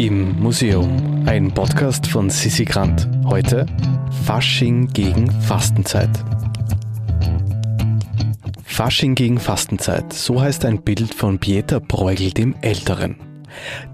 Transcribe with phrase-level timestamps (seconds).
[0.00, 3.06] Im Museum, ein Podcast von Sissi Grant.
[3.26, 3.66] Heute
[4.24, 6.08] Fasching gegen Fastenzeit.
[8.64, 13.16] Fasching gegen Fastenzeit, so heißt ein Bild von Pieter Bruegel dem Älteren.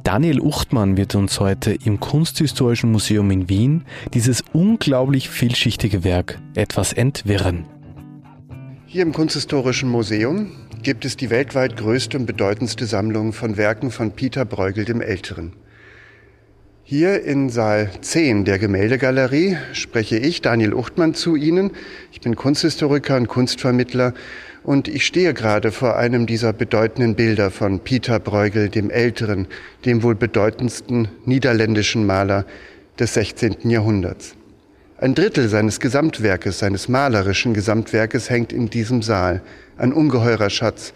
[0.05, 3.85] Daniel Uchtmann wird uns heute im Kunsthistorischen Museum in Wien
[4.15, 7.65] dieses unglaublich vielschichtige Werk etwas entwirren.
[8.87, 10.53] Hier im Kunsthistorischen Museum
[10.85, 15.53] gibt es die weltweit größte und bedeutendste Sammlung von Werken von Peter Bruegel dem Älteren.
[16.89, 21.73] Hier in Saal 10 der Gemäldegalerie spreche ich, Daniel Uchtmann, zu Ihnen.
[22.13, 24.15] Ich bin Kunsthistoriker und Kunstvermittler
[24.63, 29.49] und ich stehe gerade vor einem dieser bedeutenden Bilder von Peter Bruegel dem Älteren,
[29.85, 32.47] dem wohl bedeutendsten niederländischen Maler
[33.01, 33.69] des 16.
[33.69, 34.37] Jahrhunderts.
[34.97, 39.43] Ein Drittel seines Gesamtwerkes, seines malerischen Gesamtwerkes hängt in diesem Saal,
[39.77, 40.95] ein ungeheurer Schatz,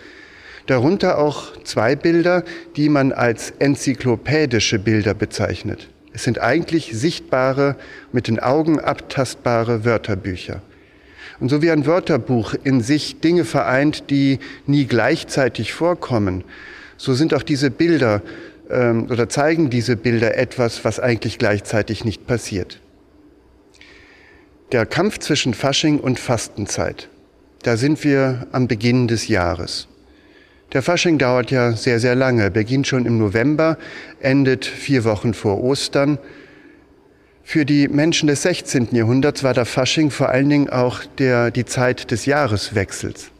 [0.66, 2.44] Darunter auch zwei Bilder,
[2.76, 5.88] die man als enzyklopädische Bilder bezeichnet.
[6.12, 7.76] Es sind eigentlich sichtbare,
[8.12, 10.62] mit den Augen abtastbare Wörterbücher.
[11.38, 16.44] Und so wie ein Wörterbuch in sich Dinge vereint, die nie gleichzeitig vorkommen,
[16.96, 18.20] so sind auch diese Bilder
[18.68, 22.80] ähm, oder zeigen diese Bilder etwas, was eigentlich gleichzeitig nicht passiert.
[24.72, 27.08] Der Kampf zwischen Fasching und Fastenzeit.
[27.62, 29.88] Da sind wir am Beginn des Jahres.
[30.72, 33.76] Der Fasching dauert ja sehr, sehr lange, beginnt schon im November,
[34.20, 36.18] endet vier Wochen vor Ostern.
[37.42, 38.88] Für die Menschen des 16.
[38.92, 43.32] Jahrhunderts war der Fasching vor allen Dingen auch der, die Zeit des Jahreswechsels.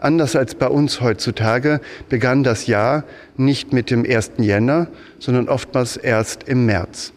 [0.00, 3.04] Anders als bei uns heutzutage begann das Jahr
[3.36, 4.32] nicht mit dem 1.
[4.38, 4.88] Jänner,
[5.20, 7.12] sondern oftmals erst im März.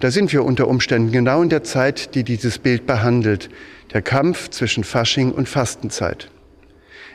[0.00, 3.50] Da sind wir unter Umständen genau in der Zeit, die dieses Bild behandelt,
[3.92, 6.30] der Kampf zwischen Fasching und Fastenzeit.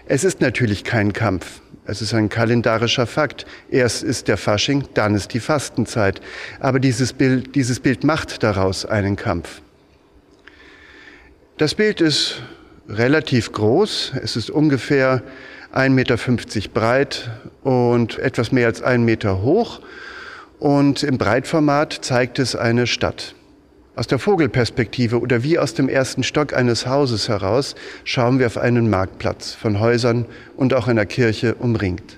[0.06, 1.62] Es ist natürlich kein Kampf.
[1.86, 3.46] Es ist ein kalendarischer Fakt.
[3.70, 6.22] Erst ist der Fasching, dann ist die Fastenzeit.
[6.60, 9.62] Aber dieses Bild, dieses Bild macht daraus einen Kampf.
[11.58, 12.42] Das Bild ist
[12.90, 14.14] relativ groß.
[14.22, 15.24] Es ist ungefähr
[15.74, 16.18] 1,50 Meter
[16.74, 17.32] breit
[17.64, 19.80] und etwas mehr als einen Meter hoch.
[20.60, 23.36] Und im Breitformat zeigt es eine Stadt.
[23.96, 28.58] Aus der Vogelperspektive oder wie aus dem ersten Stock eines Hauses heraus schauen wir auf
[28.58, 30.26] einen Marktplatz von Häusern
[30.58, 32.18] und auch einer Kirche umringt.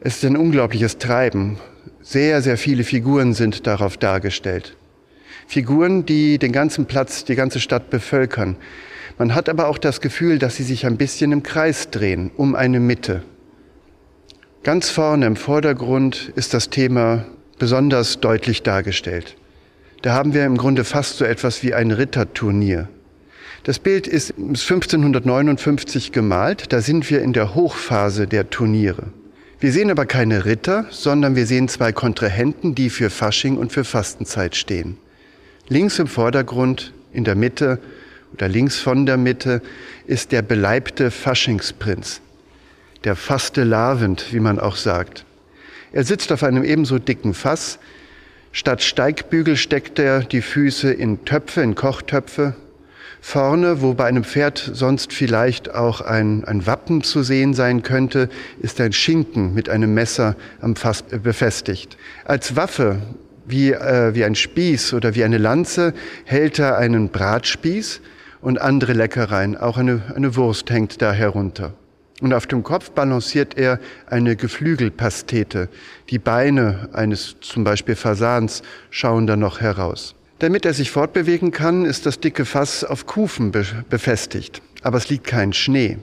[0.00, 1.58] Es ist ein unglaubliches Treiben.
[2.02, 4.76] Sehr, sehr viele Figuren sind darauf dargestellt.
[5.46, 8.56] Figuren, die den ganzen Platz, die ganze Stadt bevölkern.
[9.16, 12.54] Man hat aber auch das Gefühl, dass sie sich ein bisschen im Kreis drehen, um
[12.54, 13.22] eine Mitte.
[14.62, 17.24] Ganz vorne im Vordergrund ist das Thema
[17.58, 19.36] besonders deutlich dargestellt.
[20.04, 22.90] Da haben wir im Grunde fast so etwas wie ein Ritterturnier.
[23.62, 29.04] Das Bild ist 1559 gemalt, da sind wir in der Hochphase der Turniere.
[29.60, 33.84] Wir sehen aber keine Ritter, sondern wir sehen zwei Kontrahenten, die für Fasching und für
[33.84, 34.98] Fastenzeit stehen.
[35.68, 37.78] Links im Vordergrund, in der Mitte
[38.34, 39.62] oder links von der Mitte
[40.06, 42.20] ist der beleibte Faschingsprinz,
[43.04, 45.24] der Faste Lavend, wie man auch sagt.
[45.92, 47.78] Er sitzt auf einem ebenso dicken Fass,
[48.56, 52.54] Statt Steigbügel steckt er die Füße in Töpfe, in Kochtöpfe.
[53.20, 58.28] Vorne, wo bei einem Pferd sonst vielleicht auch ein, ein Wappen zu sehen sein könnte,
[58.62, 61.96] ist ein Schinken mit einem Messer am Fass befestigt.
[62.26, 63.02] Als Waffe,
[63.44, 65.92] wie, äh, wie ein Spieß oder wie eine Lanze,
[66.24, 68.02] hält er einen Bratspieß
[68.40, 69.56] und andere Leckereien.
[69.56, 71.74] Auch eine, eine Wurst hängt da herunter.
[72.20, 75.68] Und auf dem Kopf balanciert er eine Geflügelpastete.
[76.10, 80.14] Die Beine eines zum Beispiel Fasans schauen da noch heraus.
[80.38, 84.62] Damit er sich fortbewegen kann, ist das dicke Fass auf Kufen be befestigt.
[84.82, 85.98] Aber es liegt kein Schnee.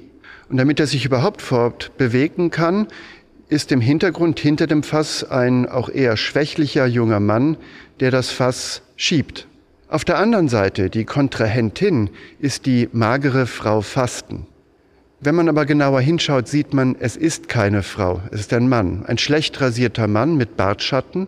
[0.49, 2.87] Und damit er sich überhaupt fortbewegen kann,
[3.47, 7.57] ist im Hintergrund hinter dem Fass ein auch eher schwächlicher junger Mann,
[7.99, 9.47] der das Fass schiebt.
[9.89, 14.47] Auf der anderen Seite, die Kontrahentin, ist die magere Frau Fasten.
[15.23, 19.05] Wenn man aber genauer hinschaut, sieht man, es ist keine Frau, es ist ein Mann,
[19.05, 21.27] ein schlecht rasierter Mann mit Bartschatten.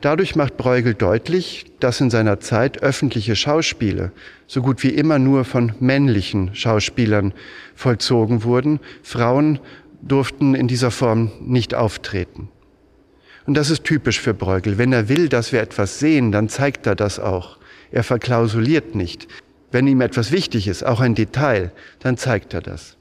[0.00, 4.12] Dadurch macht Bruegel deutlich, dass in seiner Zeit öffentliche Schauspiele
[4.46, 7.34] so gut wie immer nur von männlichen Schauspielern
[7.74, 8.78] vollzogen wurden.
[9.02, 9.58] Frauen
[10.00, 12.48] durften in dieser Form nicht auftreten.
[13.46, 14.78] Und das ist typisch für Bruegel.
[14.78, 17.58] Wenn er will, dass wir etwas sehen, dann zeigt er das auch.
[17.90, 19.26] Er verklausuliert nicht.
[19.72, 22.97] Wenn ihm etwas wichtig ist, auch ein Detail, dann zeigt er das.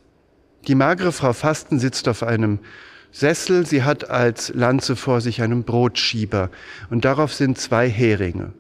[0.68, 2.60] Die magere Frau Fasten sitzt auf einem
[3.12, 6.52] Sessel, sie hat als Lanze vor sich einen Brotschieber
[6.90, 8.52] und darauf sind zwei Heringe.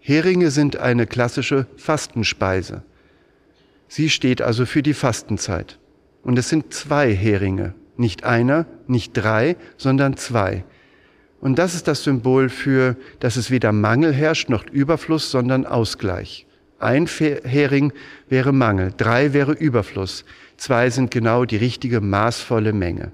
[0.00, 2.82] Heringe sind eine klassische Fastenspeise.
[3.88, 5.78] Sie steht also für die Fastenzeit.
[6.22, 10.64] Und es sind zwei Heringe, nicht einer, nicht drei, sondern zwei.
[11.40, 16.46] Und das ist das Symbol für, dass es weder Mangel herrscht noch Überfluss, sondern Ausgleich.
[16.78, 17.92] Ein Hering
[18.28, 20.24] wäre Mangel, drei wäre Überfluss,
[20.58, 23.12] zwei sind genau die richtige maßvolle Menge.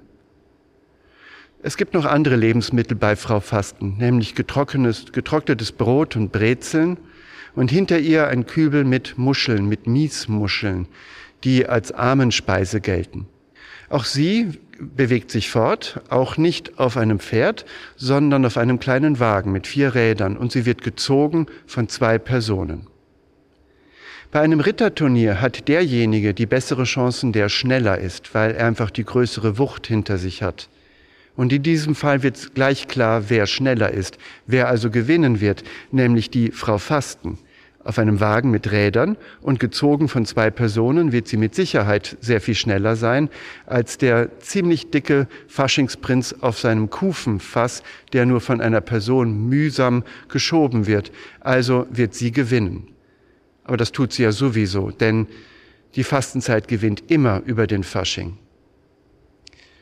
[1.63, 6.97] Es gibt noch andere Lebensmittel bei Frau Fasten, nämlich getrocknetes, Brot und Brezeln
[7.55, 10.87] und hinter ihr ein Kübel mit Muscheln, mit Miesmuscheln,
[11.43, 13.27] die als Armenspeise gelten.
[13.89, 17.65] Auch sie bewegt sich fort, auch nicht auf einem Pferd,
[17.95, 22.87] sondern auf einem kleinen Wagen mit vier Rädern und sie wird gezogen von zwei Personen.
[24.35, 29.05] Bei einem Ritterturnier hat derjenige die bessere Chancen, der schneller ist, weil er einfach die
[29.05, 30.67] größere Wucht hinter sich hat.
[31.37, 36.31] Und in diesem Fall wird gleich klar, wer schneller ist, wer also gewinnen wird, nämlich
[36.31, 37.37] die Frau Fasten.
[37.81, 42.41] Auf einem Wagen mit Rädern und gezogen von zwei Personen wird sie mit Sicherheit sehr
[42.41, 43.29] viel schneller sein
[43.65, 50.87] als der ziemlich dicke Faschingsprinz auf seinem Kufenfass, der nur von einer Person mühsam geschoben
[50.87, 51.13] wird.
[51.39, 52.89] Also wird sie gewinnen.
[53.65, 55.27] Aber das tut sie ja sowieso, denn
[55.95, 58.37] die Fastenzeit gewinnt immer über den Fasching.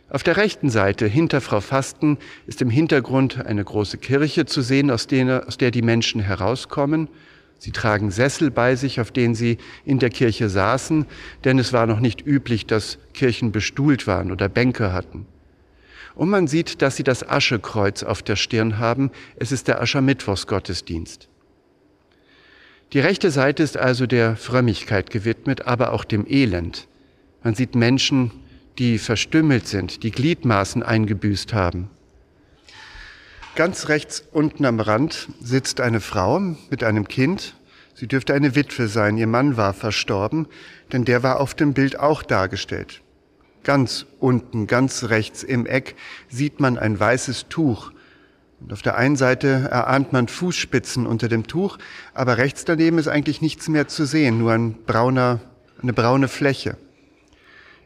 [0.09, 4.91] Auf der rechten Seite, hinter Frau Fasten, ist im Hintergrund eine große Kirche zu sehen,
[4.91, 7.09] aus der, aus der die Menschen herauskommen.
[7.57, 11.05] Sie tragen Sessel bei sich, auf denen sie in der Kirche saßen,
[11.43, 15.25] denn es war noch nicht üblich, dass Kirchen bestuhlt waren oder Bänke hatten.
[16.15, 19.09] Und man sieht, dass sie das Aschekreuz auf der Stirn haben.
[19.35, 21.27] Es ist der Aschermittwochsgottesdienst.
[22.93, 26.87] Die rechte Seite ist also der Frömmigkeit gewidmet, aber auch dem Elend.
[27.43, 28.31] Man sieht Menschen,
[28.77, 31.89] die verstümmelt sind, die Gliedmaßen eingebüßt haben.
[33.55, 37.55] Ganz rechts unten am Rand sitzt eine Frau mit einem Kind.
[37.95, 39.17] Sie dürfte eine Witwe sein.
[39.17, 40.47] Ihr Mann war verstorben,
[40.91, 43.01] denn der war auf dem Bild auch dargestellt.
[43.63, 45.95] Ganz unten, ganz rechts im Eck
[46.29, 47.91] sieht man ein weißes Tuch,
[48.63, 51.77] und auf der einen Seite erahnt man Fußspitzen unter dem Tuch,
[52.13, 55.41] aber rechts daneben ist eigentlich nichts mehr zu sehen, nur ein brauner,
[55.81, 56.77] eine braune Fläche.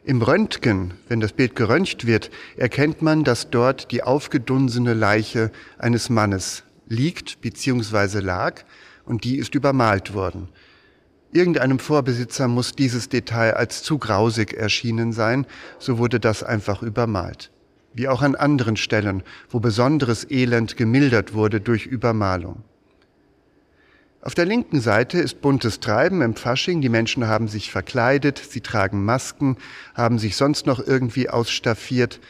[0.04, 6.10] Im Röntgen, wenn das Bild geröntgt wird, erkennt man, dass dort die aufgedunsene Leiche eines
[6.10, 8.20] Mannes liegt bzw.
[8.20, 8.62] lag
[9.04, 10.48] und die ist übermalt worden.
[11.32, 15.44] Irgendeinem Vorbesitzer muss dieses Detail als zu grausig erschienen sein,
[15.78, 17.50] so wurde das einfach übermalt
[17.94, 22.62] wie auch an anderen Stellen, wo besonderes Elend gemildert wurde durch Übermalung.
[24.20, 26.80] Auf der linken Seite ist buntes Treiben im Fasching.
[26.80, 29.56] Die Menschen haben sich verkleidet, sie tragen Masken,
[29.94, 32.20] haben sich sonst noch irgendwie ausstaffiert.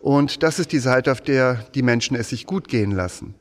[0.00, 3.34] Und das ist die Seite, auf der die Menschen es sich gut gehen lassen.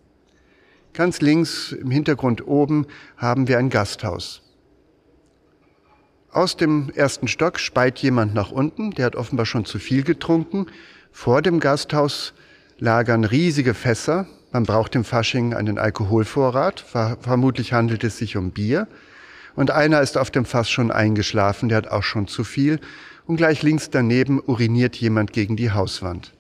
[0.94, 2.88] Ganz links im Hintergrund oben
[3.18, 4.42] haben wir ein Gasthaus.
[6.31, 10.65] Aus dem ersten Stock speit jemand nach unten, der hat offenbar schon zu viel getrunken
[11.13, 12.33] vor dem Gasthaus
[12.80, 14.27] lagern riesige Fässer.
[14.51, 16.81] Man braucht im Fasching einen Alkoholvorrat.
[16.81, 18.88] Vermutlich handelt es sich um Bier.
[19.56, 22.80] Und einer ist auf dem Fass schon eingeschlafen, der hat auch schon zu viel.
[23.25, 26.33] Und gleich links daneben uriniert jemand gegen die Hauswand.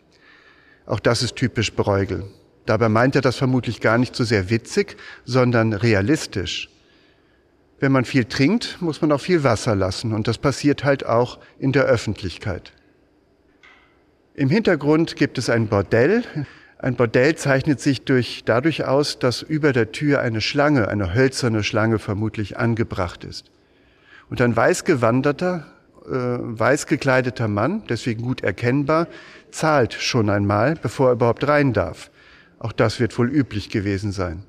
[0.85, 2.25] Auch das ist typisch Bräugel.
[2.65, 6.69] Dabei meint er das vermutlich gar nicht so sehr witzig, sondern realistisch.
[7.79, 11.39] Wenn man viel trinkt, muss man auch viel Wasser lassen und das passiert halt auch
[11.59, 12.73] in der Öffentlichkeit.
[14.35, 16.23] Im Hintergrund gibt es ein Bordell.
[16.79, 21.63] Ein Bordell zeichnet sich durch, dadurch aus, dass über der Tür eine Schlange, eine hölzerne
[21.63, 23.51] Schlange vermutlich angebracht ist.
[24.31, 25.67] Und ein weiß gewanderter,
[26.07, 29.07] äh, weiß gekleideter Mann, deswegen gut erkennbar,
[29.51, 32.09] zahlt schon einmal, bevor er überhaupt rein darf.
[32.57, 34.43] Auch das wird wohl üblich gewesen sein.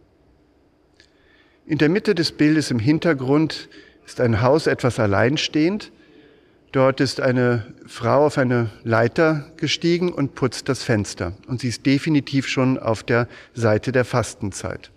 [1.66, 3.68] In der Mitte des Bildes im Hintergrund
[4.06, 5.92] ist ein Haus etwas alleinstehend.
[6.74, 11.34] Dort ist eine Frau auf eine Leiter gestiegen und putzt das Fenster.
[11.46, 14.90] Und sie ist definitiv schon auf der Seite der Fastenzeit.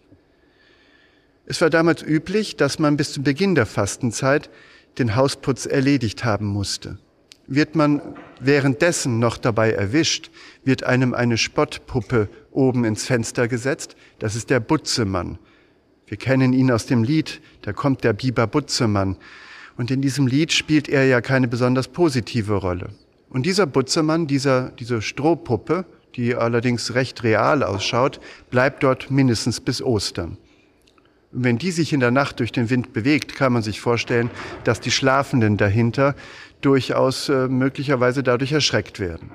[1.46, 4.50] Es war damals üblich, dass man bis zum Beginn der Fastenzeit
[4.98, 6.98] den Hausputz erledigt haben musste.
[7.46, 8.01] Wird man
[8.39, 10.31] währenddessen noch dabei erwischt,
[10.63, 13.96] wird einem eine Spottpuppe oben ins Fenster gesetzt.
[14.17, 15.38] Das ist der Butzemann.
[16.07, 19.15] Wir kennen ihn aus dem Lied, da kommt der Biber Butzemann.
[19.77, 22.89] Und in diesem Lied spielt er ja keine besonders positive Rolle.
[23.29, 28.19] Und dieser Butzemann, dieser, diese Strohpuppe, die allerdings recht real ausschaut,
[28.50, 30.38] bleibt dort mindestens bis Ostern.
[31.31, 34.31] Und wenn die sich in der Nacht durch den Wind bewegt, kann man sich vorstellen,
[34.63, 36.15] dass die Schlafenden dahinter
[36.62, 39.29] durchaus äh, möglicherweise dadurch erschreckt werden.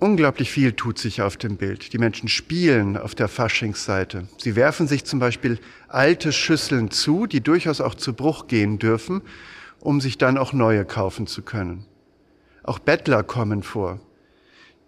[0.00, 1.92] Unglaublich viel tut sich auf dem Bild.
[1.92, 4.28] Die Menschen spielen auf der Faschingsseite.
[4.38, 9.22] Sie werfen sich zum Beispiel alte Schüsseln zu, die durchaus auch zu Bruch gehen dürfen,
[9.80, 11.84] um sich dann auch neue kaufen zu können.
[12.62, 13.98] Auch Bettler kommen vor.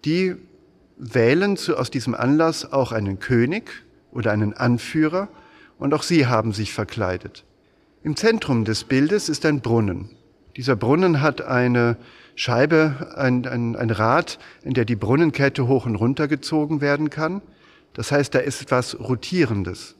[0.04, 0.36] Die
[0.96, 3.68] wählen zu, aus diesem Anlass auch einen König
[4.12, 5.28] oder einen Anführer
[5.78, 7.44] und auch sie haben sich verkleidet.
[8.04, 10.10] Im Zentrum des Bildes ist ein Brunnen.
[10.56, 11.96] Dieser Brunnen hat eine
[12.40, 17.42] Scheibe, ein, ein, ein Rad, in der die Brunnenkette hoch und runter gezogen werden kann.
[17.92, 19.94] Das heißt, da ist etwas Rotierendes.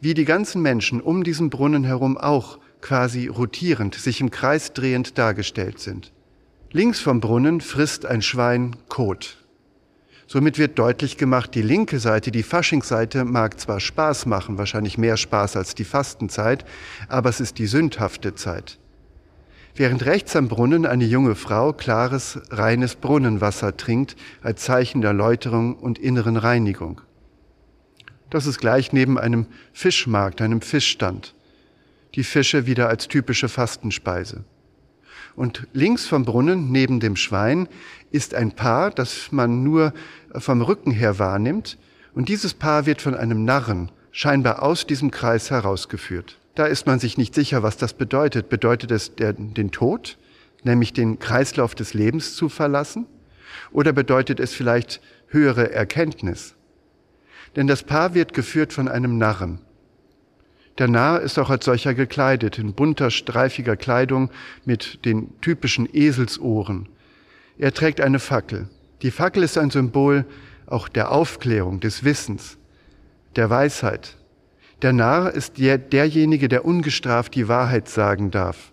[0.00, 5.18] Wie die ganzen Menschen um diesen Brunnen herum auch quasi rotierend, sich im Kreis drehend
[5.18, 6.12] dargestellt sind.
[6.70, 9.38] Links vom Brunnen frisst ein Schwein Kot.
[10.28, 15.16] Somit wird deutlich gemacht, die linke Seite, die Faschingsseite mag zwar Spaß machen, wahrscheinlich mehr
[15.16, 16.64] Spaß als die Fastenzeit,
[17.08, 18.78] aber es ist die sündhafte Zeit.
[19.76, 25.74] Während rechts am Brunnen eine junge Frau klares, reines Brunnenwasser trinkt als Zeichen der Läuterung
[25.74, 27.00] und inneren Reinigung.
[28.30, 31.34] Das ist gleich neben einem Fischmarkt, einem Fischstand.
[32.14, 34.44] Die Fische wieder als typische Fastenspeise.
[35.34, 37.68] Und links vom Brunnen, neben dem Schwein,
[38.12, 39.92] ist ein Paar, das man nur
[40.36, 41.78] vom Rücken her wahrnimmt.
[42.14, 46.38] Und dieses Paar wird von einem Narren scheinbar aus diesem Kreis herausgeführt.
[46.54, 48.48] Da ist man sich nicht sicher, was das bedeutet.
[48.48, 50.18] Bedeutet es der, den Tod,
[50.62, 53.06] nämlich den Kreislauf des Lebens zu verlassen?
[53.72, 56.54] Oder bedeutet es vielleicht höhere Erkenntnis?
[57.56, 59.60] denn das Paar wird geführt von einem Narren.
[60.78, 64.30] Der Narr ist auch als solcher gekleidet, in bunter, streifiger Kleidung
[64.64, 66.88] mit den typischen Eselsohren.
[67.58, 68.68] Er trägt eine Fackel.
[69.02, 70.24] Die Fackel ist ein Symbol
[70.66, 72.58] auch der Aufklärung, des Wissens,
[73.36, 74.16] der Weisheit.
[74.84, 78.70] Der Narr ist der, derjenige, der ungestraft die Wahrheit sagen darf.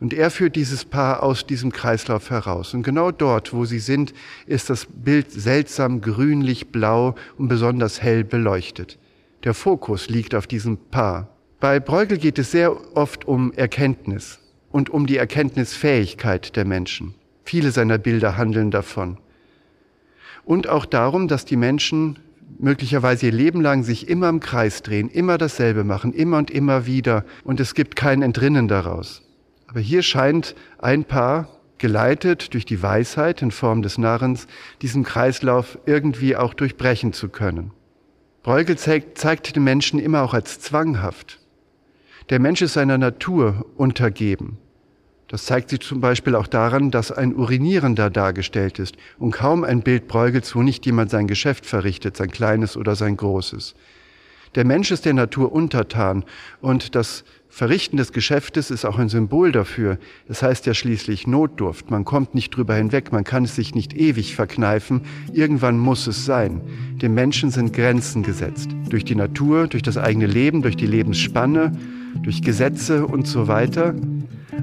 [0.00, 2.74] Und er führt dieses Paar aus diesem Kreislauf heraus.
[2.74, 4.12] Und genau dort, wo sie sind,
[4.46, 8.98] ist das Bild seltsam grünlich blau und besonders hell beleuchtet.
[9.44, 11.28] Der Fokus liegt auf diesem Paar.
[11.60, 14.40] Bei Bruegel geht es sehr oft um Erkenntnis
[14.72, 17.14] und um die Erkenntnisfähigkeit der Menschen.
[17.44, 19.18] Viele seiner Bilder handeln davon.
[20.44, 22.18] Und auch darum, dass die Menschen
[22.58, 26.86] möglicherweise ihr Leben lang sich immer im Kreis drehen, immer dasselbe machen, immer und immer
[26.86, 29.22] wieder, und es gibt kein Entrinnen daraus.
[29.66, 31.48] Aber hier scheint ein Paar,
[31.78, 34.46] geleitet durch die Weisheit in Form des Narrens,
[34.82, 37.72] diesen Kreislauf irgendwie auch durchbrechen zu können.
[38.42, 41.40] Bruegel zeigt, zeigt den Menschen immer auch als zwanghaft.
[42.30, 44.58] Der Mensch ist seiner Natur untergeben.
[45.34, 49.82] Das zeigt sich zum Beispiel auch daran, dass ein Urinierender dargestellt ist und kaum ein
[49.82, 53.74] Bild Bruegels, wo nicht jemand sein Geschäft verrichtet, sein kleines oder sein großes.
[54.54, 56.24] Der Mensch ist der Natur untertan
[56.60, 59.98] und das Verrichten des Geschäftes ist auch ein Symbol dafür.
[60.28, 61.90] Das heißt ja schließlich Notdurft.
[61.90, 65.00] Man kommt nicht drüber hinweg, man kann es sich nicht ewig verkneifen.
[65.32, 66.60] Irgendwann muss es sein.
[67.02, 68.70] Dem Menschen sind Grenzen gesetzt.
[68.88, 71.72] Durch die Natur, durch das eigene Leben, durch die Lebensspanne,
[72.22, 73.96] durch Gesetze und so weiter.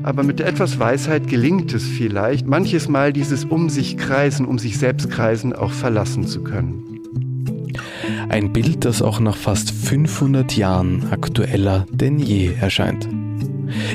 [0.03, 4.77] Aber mit etwas Weisheit gelingt es vielleicht, manches Mal dieses um sich kreisen, um sich
[4.77, 6.83] selbst kreisen auch verlassen zu können.
[8.29, 13.07] Ein Bild, das auch nach fast 500 Jahren aktueller denn je erscheint.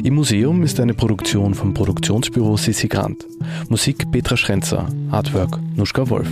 [0.02, 3.26] Im Museum ist eine Produktion vom Produktionsbüro Sissi Grant.
[3.68, 6.28] Musik Petra Schrenzer, Artwork Nuschka Wolf.